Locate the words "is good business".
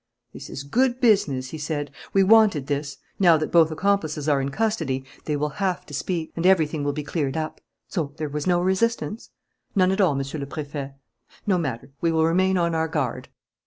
0.49-1.51